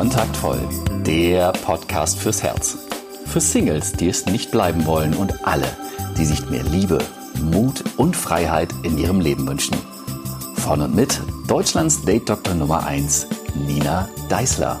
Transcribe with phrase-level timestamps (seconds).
[0.00, 0.66] Kontaktvoll,
[1.04, 2.78] der Podcast fürs Herz.
[3.26, 5.66] Für Singles, die es nicht bleiben wollen und alle,
[6.16, 7.04] die sich mehr Liebe,
[7.38, 9.76] Mut und Freiheit in ihrem Leben wünschen.
[10.56, 13.26] Von und mit Deutschlands Date-Doktor Nummer 1,
[13.66, 14.80] Nina Deißler.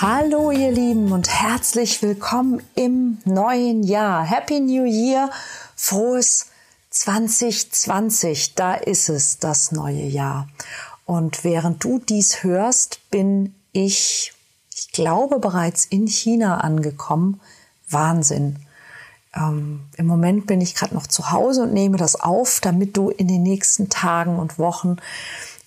[0.00, 4.24] Hallo ihr Lieben und herzlich willkommen im neuen Jahr.
[4.24, 5.28] Happy New Year,
[5.76, 6.46] frohes
[6.88, 10.48] 2020, da ist es, das neue Jahr.
[11.04, 14.32] Und während du dies hörst, bin ich,
[14.74, 17.40] ich glaube, bereits in China angekommen.
[17.88, 18.58] Wahnsinn.
[19.34, 23.10] Ähm, Im Moment bin ich gerade noch zu Hause und nehme das auf, damit du
[23.10, 24.96] in den nächsten Tagen und Wochen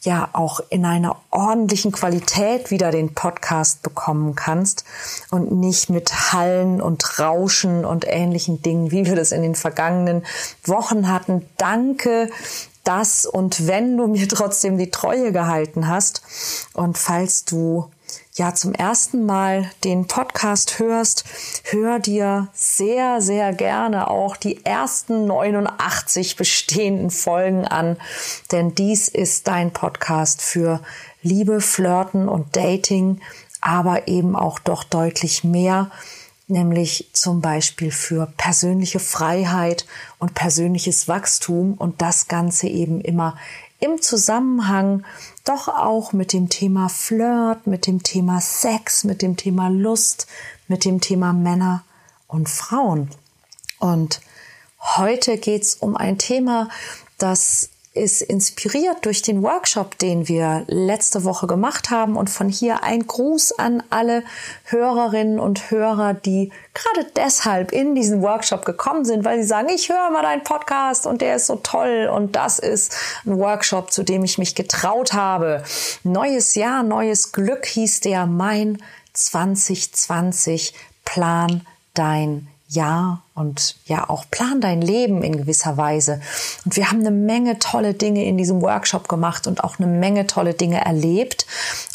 [0.06, 4.84] ja auch in einer ordentlichen Qualität wieder den Podcast bekommen kannst
[5.32, 10.26] und nicht mit Hallen und Rauschen und ähnlichen Dingen, wie wir das in den vergangenen
[10.66, 11.46] Wochen hatten.
[11.58, 12.30] Danke
[12.84, 16.22] das und wenn du mir trotzdem die Treue gehalten hast
[16.74, 17.90] und falls du
[18.36, 21.24] ja zum ersten Mal den Podcast hörst,
[21.66, 27.98] hör dir sehr, sehr gerne auch die ersten 89 bestehenden Folgen an,
[28.52, 30.82] denn dies ist dein Podcast für
[31.22, 33.22] Liebe, Flirten und Dating,
[33.62, 35.92] aber eben auch doch deutlich mehr
[36.48, 39.86] nämlich zum Beispiel für persönliche Freiheit
[40.20, 43.38] und persönliches Wachstum und das Ganze eben immer
[43.84, 45.04] im Zusammenhang
[45.44, 50.28] doch auch mit dem Thema Flirt, mit dem Thema Sex, mit dem Thema Lust,
[50.70, 51.84] mit dem Thema Männer
[52.28, 53.10] und Frauen.
[53.80, 54.22] Und
[54.80, 56.70] heute geht's um ein Thema,
[57.18, 62.16] das ist inspiriert durch den Workshop, den wir letzte Woche gemacht haben.
[62.16, 64.24] Und von hier ein Gruß an alle
[64.66, 69.90] Hörerinnen und Hörer, die gerade deshalb in diesen Workshop gekommen sind, weil sie sagen, ich
[69.90, 72.10] höre mal deinen Podcast und der ist so toll.
[72.12, 72.96] Und das ist
[73.26, 75.64] ein Workshop, zu dem ich mich getraut habe.
[76.04, 78.82] Neues Jahr, neues Glück hieß der mein
[79.14, 80.74] 2020
[81.06, 86.22] Plan dein ja und ja auch plan dein Leben in gewisser Weise.
[86.66, 90.28] Und wir haben eine Menge tolle Dinge in diesem Workshop gemacht und auch eine Menge
[90.28, 91.46] tolle Dinge erlebt.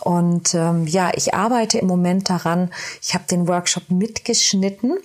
[0.03, 2.71] Und ähm, ja, ich arbeite im Moment daran.
[3.03, 4.99] Ich habe den Workshop mitgeschnitten.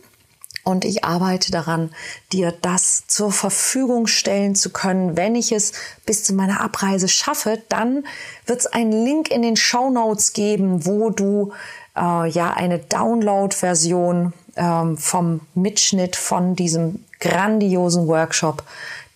[0.65, 1.91] Und ich arbeite daran,
[2.31, 5.17] dir das zur Verfügung stellen zu können.
[5.17, 5.73] Wenn ich es
[6.05, 8.05] bis zu meiner Abreise schaffe, dann
[8.45, 11.51] wird es einen Link in den Show Notes geben, wo du
[11.97, 18.63] äh, ja eine Download-Version ähm, vom Mitschnitt von diesem grandiosen Workshop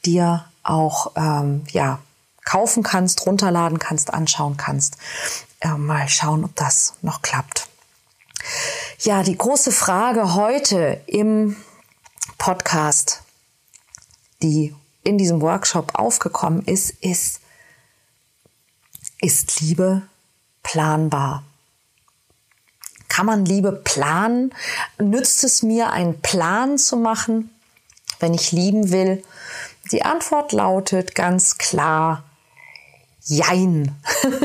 [0.06, 2.00] dir auch ähm, ja
[2.46, 4.98] kaufen kannst, runterladen kannst, anschauen kannst.
[5.60, 7.68] Äh, mal schauen, ob das noch klappt.
[9.00, 11.58] Ja, die große Frage heute im
[12.38, 13.22] Podcast,
[14.42, 17.42] die in diesem Workshop aufgekommen ist, ist,
[19.20, 20.04] ist Liebe
[20.64, 21.44] planbar?
[23.18, 24.54] Kann man Liebe planen?
[25.00, 27.50] Nützt es mir, einen Plan zu machen,
[28.20, 29.24] wenn ich lieben will?
[29.92, 32.24] Die Antwort lautet ganz klar,
[33.24, 33.96] Jein.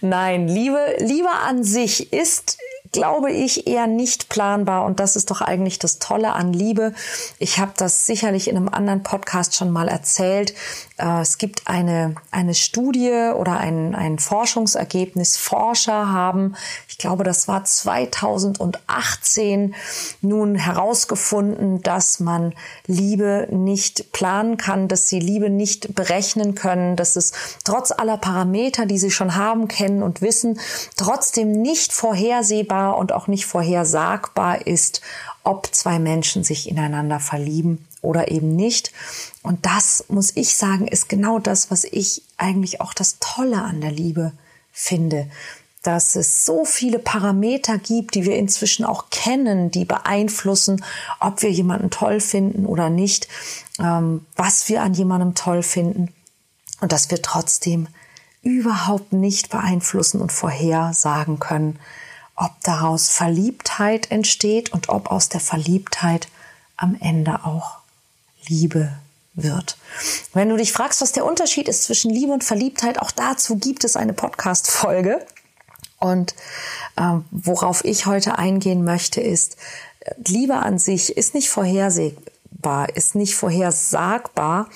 [0.00, 2.56] Nein, Liebe, Liebe an sich ist
[2.92, 4.84] glaube ich, eher nicht planbar.
[4.84, 6.94] Und das ist doch eigentlich das Tolle an Liebe.
[7.38, 10.54] Ich habe das sicherlich in einem anderen Podcast schon mal erzählt.
[11.02, 15.36] Äh, es gibt eine, eine Studie oder ein, ein Forschungsergebnis.
[15.36, 16.54] Forscher haben,
[16.88, 19.74] ich glaube, das war 2018,
[20.20, 22.54] nun herausgefunden, dass man
[22.86, 27.32] Liebe nicht planen kann, dass sie Liebe nicht berechnen können, dass es
[27.64, 30.60] trotz aller Parameter, die sie schon haben, kennen und wissen,
[30.96, 35.00] trotzdem nicht vorhersehbar und auch nicht vorhersagbar ist,
[35.44, 38.92] ob zwei Menschen sich ineinander verlieben oder eben nicht.
[39.42, 43.80] Und das, muss ich sagen, ist genau das, was ich eigentlich auch das Tolle an
[43.80, 44.32] der Liebe
[44.72, 45.28] finde
[45.82, 50.84] dass es so viele Parameter gibt, die wir inzwischen auch kennen, die beeinflussen,
[51.18, 53.28] ob wir jemanden toll finden oder nicht,
[53.80, 56.08] ähm, was wir an jemandem toll finden
[56.80, 57.88] und dass wir trotzdem
[58.42, 61.78] überhaupt nicht beeinflussen und vorhersagen können,
[62.36, 66.28] ob daraus Verliebtheit entsteht und ob aus der Verliebtheit
[66.76, 67.81] am Ende auch
[68.48, 68.92] Liebe
[69.34, 69.76] wird.
[70.32, 73.84] Wenn du dich fragst, was der Unterschied ist zwischen Liebe und Verliebtheit, auch dazu gibt
[73.84, 75.24] es eine Podcast-Folge.
[75.98, 76.34] Und
[76.96, 79.56] äh, worauf ich heute eingehen möchte, ist,
[80.26, 84.68] Liebe an sich ist nicht vorhersehbar, ist nicht vorhersagbar,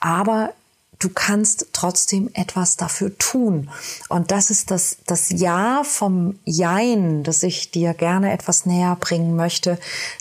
[0.00, 0.52] aber
[0.98, 3.70] du kannst trotzdem etwas dafür tun.
[4.08, 9.36] Und das ist das, das Ja vom Jein, das ich dir gerne etwas näher bringen
[9.36, 9.78] möchte.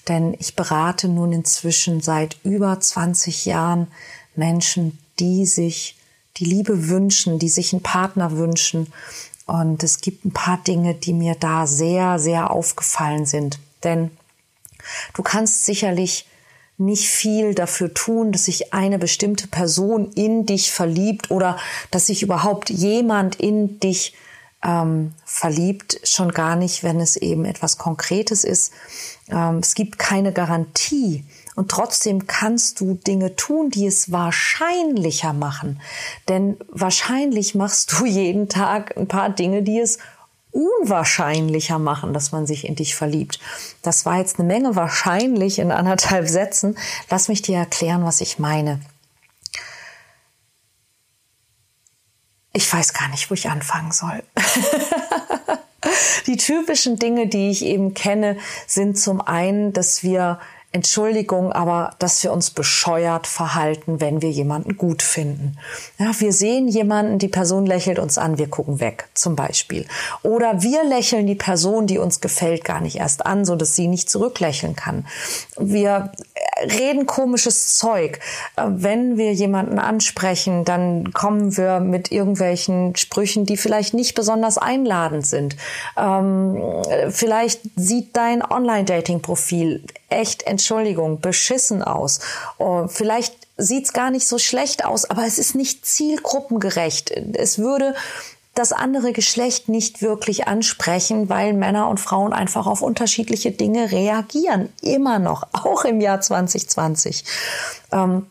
[0.08, 3.88] Denn ich berate nun inzwischen seit über 20 Jahren
[4.36, 5.96] Menschen, die sich
[6.38, 8.94] die Liebe wünschen, die sich einen Partner wünschen
[9.48, 13.60] Und es gibt ein paar Dinge, die mir da sehr, sehr aufgefallen sind.
[13.84, 14.12] Denn
[15.14, 16.28] du kannst sicherlich
[16.78, 21.58] nicht viel dafür tun, dass sich eine bestimmte Person in dich verliebt oder
[21.92, 24.14] dass sich überhaupt jemand in dich
[24.64, 28.74] ähm, verliebt, schon gar nicht, wenn es eben etwas Konkretes ist.
[29.30, 31.24] Ähm, es gibt keine Garantie
[31.56, 35.82] und trotzdem kannst du Dinge tun, die es wahrscheinlicher machen.
[36.28, 39.98] Denn wahrscheinlich machst du jeden Tag ein paar Dinge, die es
[40.58, 43.40] unwahrscheinlicher machen, dass man sich in dich verliebt.
[43.84, 46.78] Das war jetzt eine Menge wahrscheinlich in anderthalb Sätzen.
[47.10, 48.82] Lass mich dir erklären, was ich meine.
[52.54, 54.24] Ich weiß gar nicht, wo ich anfangen soll.
[56.26, 60.40] die typischen Dinge, die ich eben kenne, sind zum einen, dass wir
[60.74, 65.58] Entschuldigung, aber dass wir uns bescheuert verhalten, wenn wir jemanden gut finden.
[65.98, 69.86] Ja, wir sehen jemanden, die Person lächelt uns an, wir gucken weg, zum Beispiel.
[70.24, 73.88] Oder wir lächeln die Person, die uns gefällt, gar nicht erst an, so dass sie
[73.88, 75.08] nicht zurücklächeln kann.
[75.58, 76.12] Wir
[76.64, 78.20] reden komisches Zeug.
[78.56, 85.26] Wenn wir jemanden ansprechen, dann kommen wir mit irgendwelchen Sprüchen, die vielleicht nicht besonders einladend
[85.26, 85.56] sind.
[85.98, 86.62] Ähm,
[87.10, 92.20] vielleicht sieht dein Online-Dating-Profil echt, Entschuldigung, beschissen aus.
[92.58, 97.12] Oh, vielleicht sieht's gar nicht so schlecht aus, aber es ist nicht zielgruppengerecht.
[97.12, 97.96] Es würde
[98.58, 104.70] das andere Geschlecht nicht wirklich ansprechen, weil Männer und Frauen einfach auf unterschiedliche Dinge reagieren.
[104.82, 107.24] Immer noch, auch im Jahr 2020.
[107.92, 108.26] Ähm,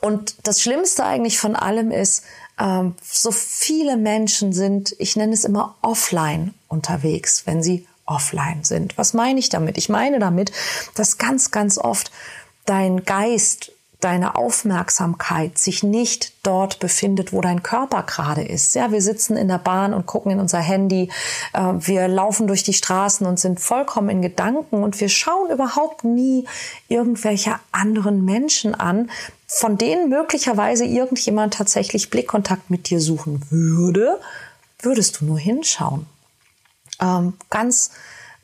[0.00, 2.24] und das Schlimmste eigentlich von allem ist,
[2.58, 8.98] ähm, so viele Menschen sind, ich nenne es immer offline unterwegs, wenn sie offline sind.
[8.98, 9.78] Was meine ich damit?
[9.78, 10.52] Ich meine damit,
[10.94, 12.10] dass ganz, ganz oft
[12.66, 13.72] dein Geist,
[14.04, 18.74] deine Aufmerksamkeit sich nicht dort befindet, wo dein Körper gerade ist.
[18.74, 21.10] Ja, wir sitzen in der Bahn und gucken in unser Handy.
[21.52, 26.04] Äh, wir laufen durch die Straßen und sind vollkommen in Gedanken und wir schauen überhaupt
[26.04, 26.46] nie
[26.88, 29.10] irgendwelche anderen Menschen an,
[29.46, 34.18] von denen möglicherweise irgendjemand tatsächlich Blickkontakt mit dir suchen würde,
[34.80, 36.06] würdest du nur hinschauen.
[37.00, 37.90] Ähm, ganz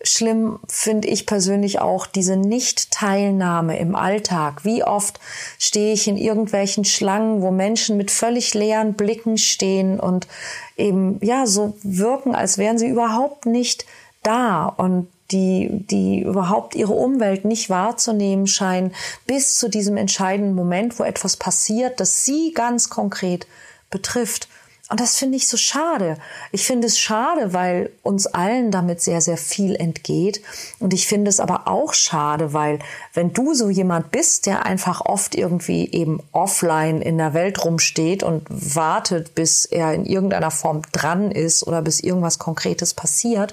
[0.03, 4.65] schlimm finde ich persönlich auch diese Nicht-Teilnahme im Alltag.
[4.65, 5.19] Wie oft
[5.59, 10.29] stehe ich in irgendwelchen Schlangen, wo Menschen mit völlig leeren Blicken stehen und
[10.77, 13.87] eben, ja, so wirken, als wären sie überhaupt nicht
[14.23, 18.95] da und die, die überhaupt ihre Umwelt nicht wahrzunehmen scheinen,
[19.27, 23.47] bis zu diesem entscheidenden Moment, wo etwas passiert, das sie ganz konkret
[23.91, 24.49] betrifft.
[24.91, 26.17] Und das finde ich so schade.
[26.51, 30.41] Ich finde es schade, weil uns allen damit sehr, sehr viel entgeht.
[30.79, 32.79] Und ich finde es aber auch schade, weil
[33.13, 38.23] wenn du so jemand bist, der einfach oft irgendwie eben offline in der Welt rumsteht
[38.23, 43.53] und wartet, bis er in irgendeiner Form dran ist oder bis irgendwas Konkretes passiert,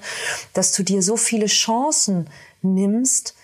[0.53, 2.29] dass du dir so viele Chancen
[2.61, 3.35] nimmst,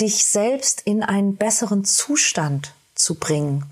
[0.00, 3.64] dich selbst in einen besseren Zustand zu bringen.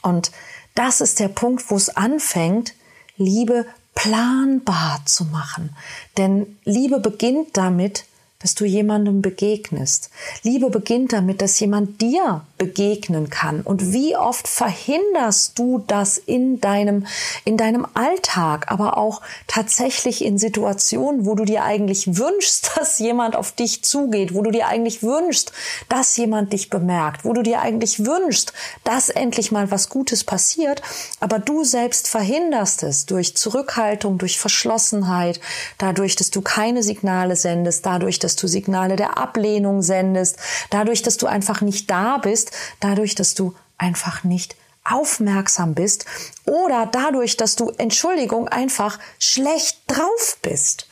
[0.00, 0.30] Und
[0.76, 2.74] das ist der Punkt, wo es anfängt,
[3.20, 5.76] Liebe planbar zu machen.
[6.16, 8.06] Denn Liebe beginnt damit,
[8.40, 10.10] dass du jemandem begegnest.
[10.42, 13.62] Liebe beginnt damit, dass jemand dir begegnen kann.
[13.62, 17.06] Und wie oft verhinderst du das in deinem,
[17.44, 23.36] in deinem Alltag, aber auch tatsächlich in Situationen, wo du dir eigentlich wünschst, dass jemand
[23.36, 25.52] auf dich zugeht, wo du dir eigentlich wünschst,
[25.88, 28.52] dass jemand dich bemerkt, wo du dir eigentlich wünschst,
[28.84, 30.82] dass endlich mal was Gutes passiert,
[31.18, 35.40] aber du selbst verhinderst es durch Zurückhaltung, durch Verschlossenheit,
[35.78, 40.36] dadurch, dass du keine Signale sendest, dadurch, dass dass du Signale der Ablehnung sendest,
[40.70, 46.04] dadurch, dass du einfach nicht da bist, dadurch, dass du einfach nicht aufmerksam bist
[46.44, 50.88] oder dadurch, dass du, Entschuldigung, einfach schlecht drauf bist.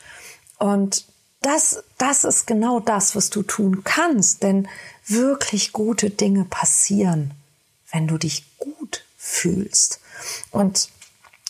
[0.57, 1.05] Und
[1.41, 4.67] das, das ist genau das, was du tun kannst, denn
[5.07, 7.31] wirklich gute Dinge passieren,
[7.91, 10.01] wenn du dich gut fühlst.
[10.51, 10.89] Und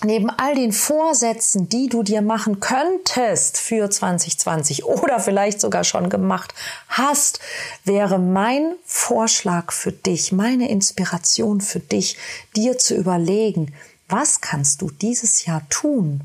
[0.03, 6.09] neben all den Vorsätzen, die du dir machen könntest für 2020 oder vielleicht sogar schon
[6.09, 6.53] gemacht
[6.87, 7.39] hast,
[7.83, 12.17] wäre mein Vorschlag für dich, meine Inspiration für dich,
[12.55, 13.73] dir zu überlegen,
[14.07, 16.21] was kannst du dieses Jahr tun,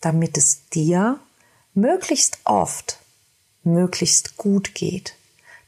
[0.00, 1.18] damit es dir
[1.74, 2.98] möglichst oft,
[3.64, 5.14] möglichst gut geht,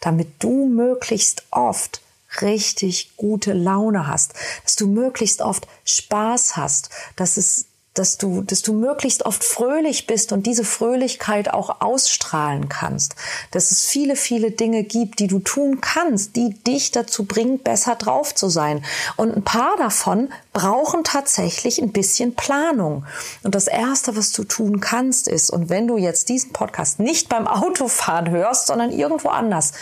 [0.00, 2.02] damit du möglichst oft
[2.40, 7.66] richtig gute Laune hast, dass du möglichst oft Spaß hast, dass es
[7.98, 13.16] dass du, dass du möglichst oft fröhlich bist und diese Fröhlichkeit auch ausstrahlen kannst.
[13.50, 17.94] Dass es viele, viele Dinge gibt, die du tun kannst, die dich dazu bringen, besser
[17.96, 18.84] drauf zu sein.
[19.16, 23.06] Und ein paar davon brauchen tatsächlich ein bisschen Planung.
[23.42, 27.28] Und das erste, was du tun kannst, ist, und wenn du jetzt diesen Podcast nicht
[27.28, 29.72] beim Autofahren hörst, sondern irgendwo anders,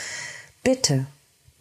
[0.62, 1.06] bitte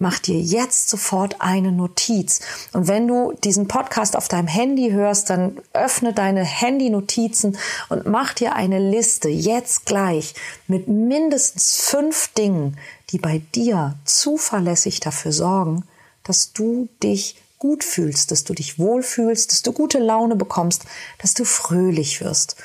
[0.03, 2.41] mach dir jetzt sofort eine Notiz.
[2.73, 7.57] Und wenn du diesen Podcast auf deinem Handy hörst, dann öffne deine Handy-Notizen
[7.87, 10.35] und mach dir eine Liste jetzt gleich
[10.67, 12.77] mit mindestens fünf Dingen,
[13.11, 15.85] die bei dir zuverlässig dafür sorgen,
[16.23, 20.83] dass du dich gut fühlst, dass du dich wohlfühlst, dass du gute Laune bekommst,
[21.19, 22.57] dass du fröhlich wirst.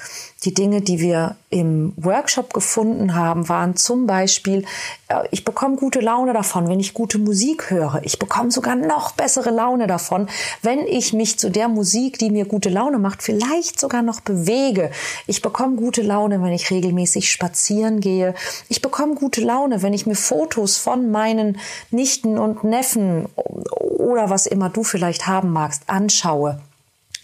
[0.45, 4.65] Die Dinge, die wir im Workshop gefunden haben, waren zum Beispiel,
[5.09, 8.01] äh, ich bekomme gute Laune davon, wenn ich gute Musik höre.
[8.05, 10.29] Ich bekomme sogar noch bessere Laune davon,
[10.63, 14.93] wenn ich mich zu der Musik, die mir gute Laune macht, vielleicht sogar noch bewege.
[15.27, 18.35] Ich bekomme gute Laune, wenn ich regelmäßig spazieren gehe.
[18.69, 21.59] Ich bekomme gute Laune, wenn ich mir Fotos von meinen
[21.91, 26.61] Nichten und Neffen oder was immer du vielleicht haben magst, anschaue.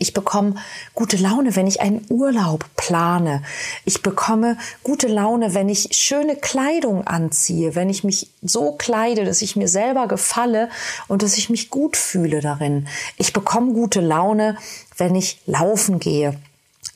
[0.04, 0.56] Ich bekomme
[0.94, 3.42] gute Laune, wenn ich einen Urlaub plane.
[3.86, 9.40] Ich bekomme gute Laune, wenn ich schöne Kleidung anziehe, wenn ich mich so kleide, dass
[9.40, 10.68] ich mir selber gefalle
[11.08, 12.86] und dass ich mich gut fühle darin.
[13.16, 14.58] Ich bekomme gute Laune,
[14.98, 16.38] wenn ich laufen gehe.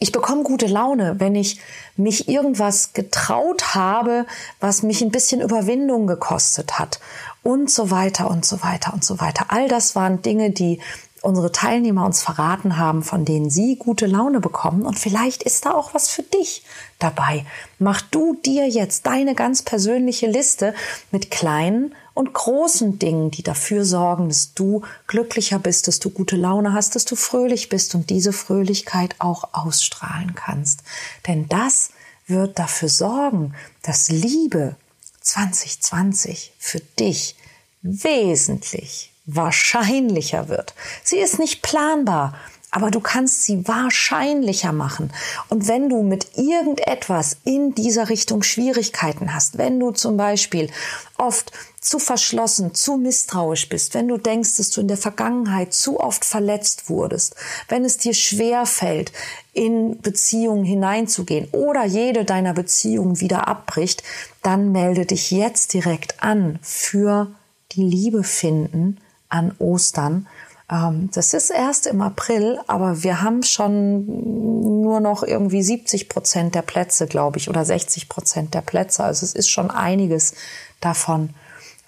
[0.00, 1.60] Ich bekomme gute Laune, wenn ich
[1.96, 4.26] mich irgendwas getraut habe,
[4.60, 7.00] was mich ein bisschen Überwindung gekostet hat
[7.42, 9.46] und so weiter und so weiter und so weiter.
[9.48, 10.80] All das waren Dinge, die
[11.22, 14.82] unsere Teilnehmer uns verraten haben, von denen sie gute Laune bekommen.
[14.82, 16.62] Und vielleicht ist da auch was für dich
[16.98, 17.44] dabei.
[17.78, 20.74] Mach du dir jetzt deine ganz persönliche Liste
[21.10, 26.36] mit kleinen und großen Dingen, die dafür sorgen, dass du glücklicher bist, dass du gute
[26.36, 30.82] Laune hast, dass du fröhlich bist und diese Fröhlichkeit auch ausstrahlen kannst.
[31.26, 31.90] Denn das
[32.26, 34.76] wird dafür sorgen, dass Liebe
[35.20, 37.36] 2020 für dich
[37.82, 40.74] wesentlich wahrscheinlicher wird.
[41.04, 42.34] Sie ist nicht planbar,
[42.70, 45.10] aber du kannst sie wahrscheinlicher machen.
[45.48, 50.70] Und wenn du mit irgendetwas in dieser Richtung Schwierigkeiten hast, wenn du zum Beispiel
[51.16, 55.98] oft zu verschlossen, zu misstrauisch bist, wenn du denkst, dass du in der Vergangenheit zu
[55.98, 57.36] oft verletzt wurdest,
[57.68, 59.12] wenn es dir schwer fällt,
[59.54, 64.02] in Beziehungen hineinzugehen oder jede deiner Beziehungen wieder abbricht,
[64.42, 67.32] dann melde dich jetzt direkt an für
[67.72, 70.26] die Liebe finden an Ostern.
[70.70, 76.54] Ähm, das ist erst im April, aber wir haben schon nur noch irgendwie 70 Prozent
[76.54, 79.04] der Plätze, glaube ich, oder 60 Prozent der Plätze.
[79.04, 80.34] Also es ist schon einiges
[80.80, 81.30] davon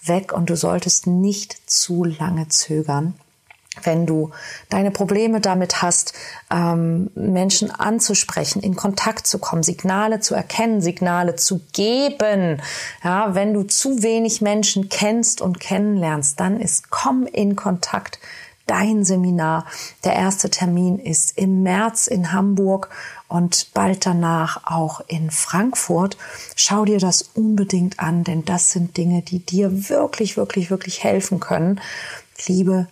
[0.04, 3.14] weg und du solltest nicht zu lange zögern
[3.83, 4.31] wenn du
[4.69, 6.12] deine Probleme damit hast,
[6.50, 12.61] ähm, Menschen anzusprechen, in Kontakt zu kommen, Signale zu erkennen, Signale zu geben.
[13.05, 18.19] Ja, wenn du zu wenig Menschen kennst und kennenlernst, dann ist komm in Kontakt.
[18.67, 19.67] Dein Seminar.
[20.05, 22.89] Der erste Termin ist im März in Hamburg
[23.27, 26.17] und bald danach auch in Frankfurt.
[26.55, 31.41] Schau dir das unbedingt an, denn das sind Dinge, die dir wirklich, wirklich, wirklich helfen
[31.41, 31.81] können.
[32.47, 32.87] Liebe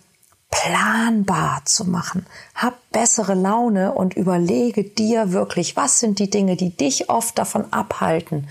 [0.49, 2.25] planbar zu machen.
[2.55, 7.71] Hab bessere Laune und überlege dir wirklich, was sind die Dinge, die dich oft davon
[7.71, 8.47] abhalten,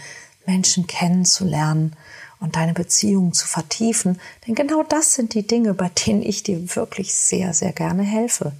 [0.47, 1.97] Menschen kennenzulernen
[2.41, 4.21] und deine Beziehung zu vertiefen.
[4.47, 8.53] Denn genau das sind die Dinge, bei denen ich dir wirklich sehr, sehr gerne helfe.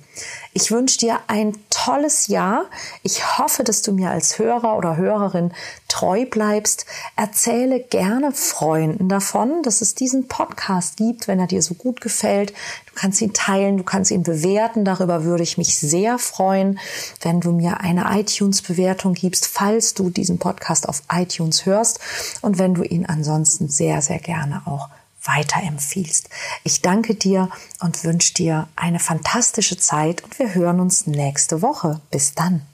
[0.53, 2.67] Ich wünsche dir ein tolles Jahr.
[3.03, 5.53] Ich hoffe, dass du mir als Hörer oder Hörerin
[5.89, 6.87] treu bleibst.
[7.17, 12.51] Erzähle gerne Freunden davon, dass es diesen Podcast gibt, wenn er dir so gut gefällt.
[12.87, 14.85] Du kannst ihn teilen, du kannst ihn bewerten.
[14.85, 16.79] Darüber würde ich mich sehr freuen,
[17.23, 22.01] wenn du mir eine iTunes-Bewertung gibst, falls du diesen Podcast auf iTunes hörst
[22.43, 24.89] und wenn du ihn ansonsten sehr, sehr gerne auch
[25.29, 26.29] weiterempfiehlst.
[26.65, 27.49] Ich danke dir
[27.81, 32.01] und wünsche dir eine fantastische Zeit und wir hören uns nächste Woche.
[32.11, 32.67] Bis dann.